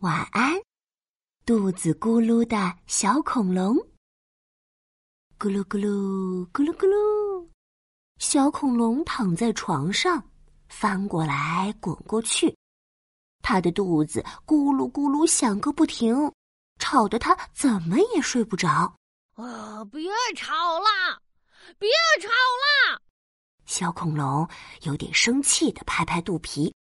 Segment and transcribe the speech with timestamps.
[0.00, 0.52] 晚安，
[1.46, 3.74] 肚子咕噜的小恐龙。
[5.38, 7.48] 咕噜咕噜咕噜咕噜，
[8.18, 10.22] 小恐龙躺在床上，
[10.68, 12.54] 翻过来滚过去，
[13.40, 16.30] 他的肚子咕噜咕噜响个不停，
[16.78, 18.94] 吵得他怎么也睡不着。
[19.32, 19.82] 啊！
[19.86, 21.22] 别吵了，
[21.78, 21.88] 别
[22.20, 23.00] 吵了！
[23.64, 24.46] 小恐龙
[24.82, 26.74] 有点生气的拍拍肚皮。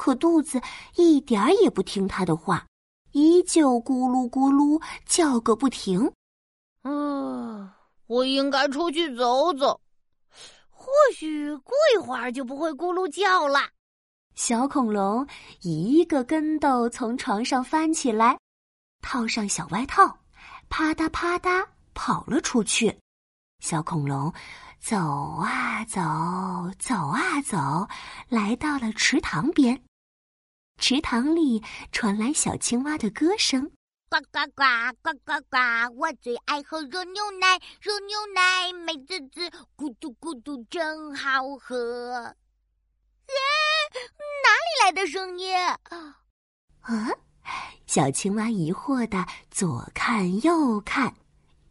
[0.00, 0.58] 可肚子
[0.96, 2.66] 一点儿也不听他的话，
[3.12, 6.10] 依旧咕噜咕噜叫个不停。
[6.84, 7.70] 嗯，
[8.06, 9.78] 我应该出去走走，
[10.70, 13.60] 或许过一会儿就不会咕噜叫了。
[14.34, 15.26] 小恐龙
[15.60, 18.38] 一个跟斗从床上翻起来，
[19.02, 20.16] 套上小外套，
[20.70, 22.98] 啪嗒啪嗒跑了出去。
[23.58, 24.32] 小恐龙
[24.80, 26.00] 走啊走，
[26.78, 27.86] 走啊走，
[28.30, 29.78] 来到了池塘边。
[30.80, 31.62] 池塘里
[31.92, 33.70] 传来小青蛙的歌声：
[34.08, 34.64] 呱呱呱，
[35.02, 35.94] 呱呱呱！
[35.94, 42.24] 我最爱喝热牛奶，热牛奶美滋滋，咕嘟咕嘟真好喝。
[42.24, 43.36] 哎，
[43.92, 45.54] 哪里来的声音？
[45.54, 46.16] 啊！
[47.86, 51.14] 小青蛙疑惑的左看右看，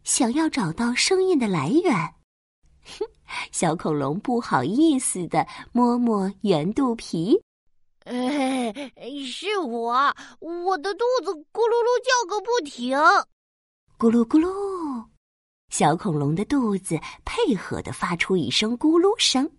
[0.04, 1.92] 想要找到声音的来源。
[2.84, 3.04] 哼，
[3.50, 7.42] 小恐龙不好意思的摸摸圆肚皮。
[8.04, 8.72] 哎，
[9.26, 9.92] 是我，
[10.40, 12.96] 我的肚子咕噜噜叫个不停，
[13.98, 15.04] 咕噜咕噜，
[15.68, 19.50] 小恐龙的肚子配合的发出一声咕噜声，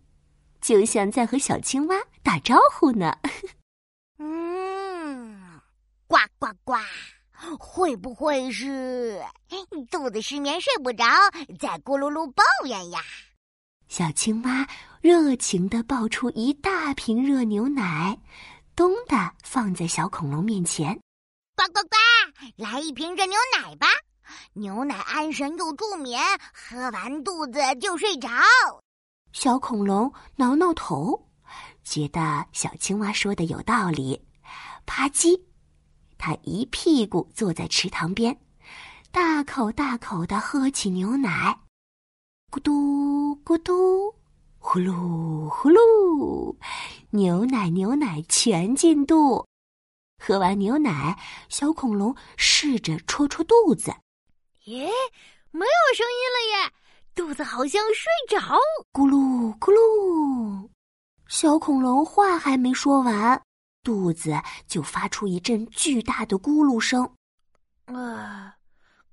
[0.60, 3.16] 就像在和小青蛙打招呼呢。
[4.18, 5.62] 嗯，
[6.08, 6.74] 呱呱呱，
[7.60, 9.22] 会不会是
[9.92, 11.06] 肚子失眠睡不着，
[11.60, 13.00] 在咕噜噜抱怨呀？
[13.92, 14.66] 小青蛙
[15.02, 18.18] 热情的抱出一大瓶热牛奶，
[18.74, 20.98] 咚的放在小恐龙面前。
[21.58, 21.98] 呱呱呱，
[22.56, 23.88] 来一瓶热牛奶吧！
[24.54, 26.22] 牛奶安神又助眠，
[26.54, 28.30] 喝完肚子就睡着。
[29.34, 31.28] 小恐龙挠挠头，
[31.84, 34.26] 觉得小青蛙说的有道理。
[34.86, 35.38] 啪叽，
[36.18, 38.40] 他一屁股坐在池塘边，
[39.12, 41.60] 大口大口的喝起牛奶。
[42.52, 44.14] 咕嘟咕嘟，
[44.60, 46.54] 呼噜呼噜，
[47.12, 49.48] 牛奶牛奶全进肚。
[50.22, 51.18] 喝完牛奶，
[51.48, 53.96] 小恐龙试着戳戳肚子，
[54.66, 54.92] 耶，
[55.52, 56.74] 没有声音了耶，
[57.16, 58.38] 肚子好像睡着。
[58.92, 60.70] 咕噜咕噜，
[61.30, 63.42] 小恐龙话还没说完，
[63.82, 64.34] 肚子
[64.68, 67.10] 就发出一阵巨大的咕噜声。
[67.86, 68.56] 啊，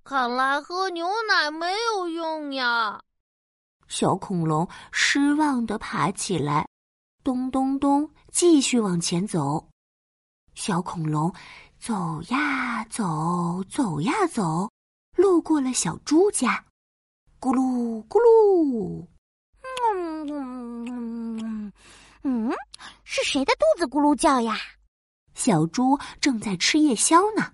[0.03, 3.00] 看来喝牛奶没有用呀。
[3.88, 6.69] 小恐龙失望的爬起来，
[7.25, 9.69] 咚咚咚，继续往前走。
[10.54, 11.32] 小恐龙
[11.78, 14.71] 走呀走，走呀走，
[15.16, 16.65] 路过了小猪家，
[17.41, 19.06] 咕噜咕噜，
[19.94, 21.72] 嗯
[22.22, 22.53] 嗯，
[23.05, 24.56] 是谁的肚子咕噜叫呀？
[25.34, 27.53] 小猪正在吃夜宵呢，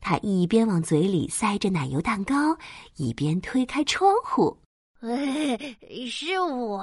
[0.00, 2.56] 它一边往嘴里塞着奶油蛋糕，
[2.96, 4.56] 一边推开窗户。
[5.00, 5.76] 哎，
[6.10, 6.82] 是我，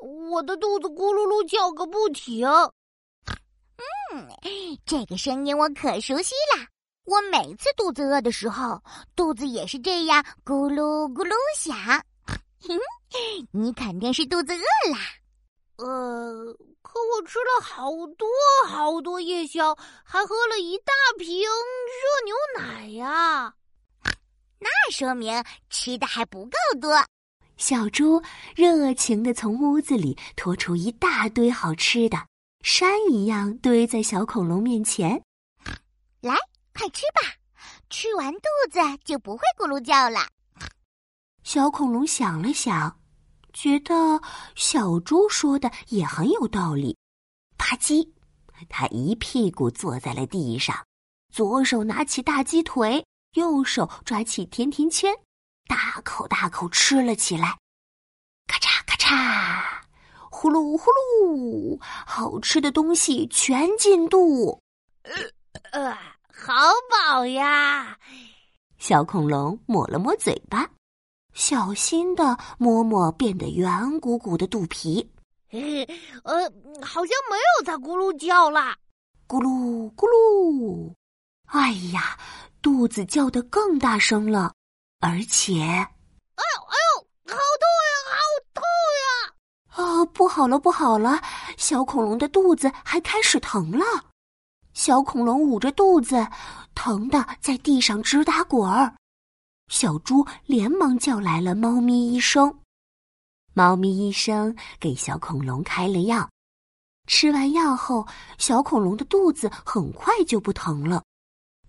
[0.00, 2.48] 我的肚子咕噜噜叫个不停。
[4.12, 4.28] 嗯，
[4.86, 6.66] 这个声音我可熟悉啦。
[7.04, 8.80] 我每次肚子饿的时候，
[9.14, 11.76] 肚子也是这样咕噜咕噜响。
[13.50, 14.98] 你肯定是肚子饿啦。
[15.76, 18.28] 呃，可我吃了好多
[18.66, 23.52] 好多夜宵，还喝了一大瓶热牛奶呀。
[24.58, 27.04] 那说明吃的还不够多。
[27.62, 28.20] 小猪
[28.56, 32.26] 热情地从屋子里拖出一大堆好吃的，
[32.64, 35.22] 山一样堆在小恐龙面前。
[36.20, 36.34] 来，
[36.74, 37.20] 快吃吧，
[37.88, 40.26] 吃完肚子就不会咕噜叫了。
[41.44, 42.98] 小恐龙想了想，
[43.52, 44.20] 觉得
[44.56, 46.98] 小猪说的也很有道理。
[47.56, 48.10] 吧唧，
[48.68, 50.84] 他一屁股坐在了地上，
[51.32, 55.14] 左手拿起大鸡腿，右手抓起甜甜圈。
[55.72, 57.56] 大口大口吃了起来，
[58.46, 59.64] 咔嚓咔嚓，
[60.30, 64.60] 呼噜呼噜，好吃的东西全进肚。
[65.02, 65.12] 呃，
[65.72, 65.98] 呃
[66.30, 66.52] 好
[66.90, 67.96] 饱呀！
[68.76, 70.68] 小恐龙抹了抹嘴巴，
[71.32, 75.10] 小心的摸摸变得圆鼓鼓的肚皮。
[75.50, 76.34] 呃，
[76.82, 78.76] 好像没有在咕噜叫了。
[79.26, 80.92] 咕噜咕噜，
[81.46, 82.18] 哎呀，
[82.60, 84.52] 肚子叫得更大声了。
[85.04, 88.22] 而且，哎呦哎呦，好痛呀，好
[88.54, 88.62] 痛
[89.02, 89.04] 呀！
[89.74, 91.20] 啊，不好了，不好了！
[91.58, 93.84] 小恐龙的肚子还开始疼了。
[94.74, 96.24] 小恐龙捂着肚子，
[96.76, 98.94] 疼得在地上直打滚儿。
[99.66, 102.60] 小猪连忙叫来了猫咪医生。
[103.54, 106.30] 猫咪医生给小恐龙开了药，
[107.08, 108.06] 吃完药后，
[108.38, 111.02] 小恐龙的肚子很快就不疼了，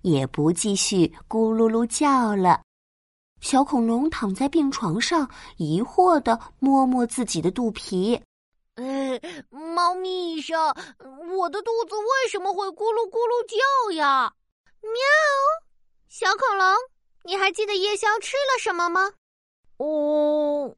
[0.03, 2.61] 也不继续咕噜噜叫了。
[3.43, 8.19] 小恐龙躺在病床上，疑惑的摸摸自己的肚皮。
[8.75, 9.19] 呃，
[9.51, 10.57] 猫咪医生，
[11.37, 14.33] 我的肚子为什么会咕噜咕噜叫呀？
[14.81, 14.91] 喵，
[16.07, 16.73] 小恐龙，
[17.25, 19.11] 你还记得夜宵吃了什么吗？
[19.77, 20.73] 哦。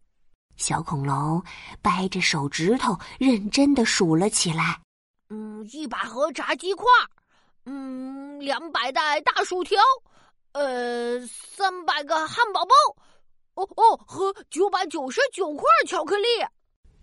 [0.58, 1.44] 小恐龙
[1.84, 4.82] 掰着手指头，认真的数了起来。
[5.30, 6.88] 嗯，一百盒炸鸡块，
[7.66, 9.80] 嗯，两百袋大薯条，
[10.56, 12.74] 呃，三百个汉堡包，
[13.56, 16.28] 哦哦，和九百九十九块巧克力。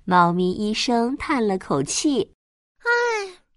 [0.07, 2.35] 猫咪医生叹了口气
[2.81, 2.89] ：“唉，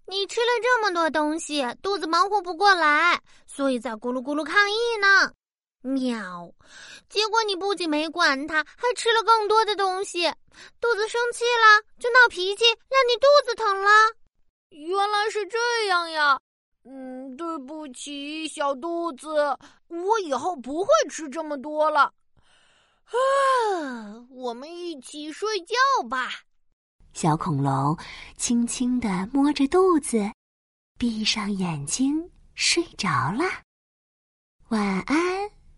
[0.06, 5.32] 你吃了这么多东西，肚子忙活不过来，所以在咕噜咕噜抗议呢。”
[5.80, 6.52] 喵！
[7.08, 10.30] 结果你不仅没管它，还吃了更多的东西，
[10.82, 13.90] 肚子生气了就闹脾气，让你肚子疼了。
[14.72, 16.38] 原来是这样呀！
[16.88, 19.28] 嗯，对不起，小肚子，
[19.88, 22.14] 我以后不会吃这么多了。
[23.06, 26.30] 啊，我们一起睡觉吧。
[27.14, 27.98] 小恐龙
[28.38, 30.32] 轻轻的摸着肚子，
[31.00, 33.44] 闭上眼睛睡着了。
[34.70, 35.16] 晚安。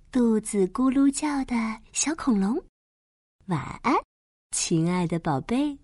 [0.09, 1.53] 肚子咕噜叫的
[1.91, 2.55] 小恐龙，
[3.47, 3.93] 晚安，
[4.51, 5.77] 亲爱的宝贝。